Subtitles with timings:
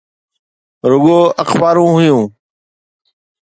[0.89, 2.25] رڳو اخبارون هيون.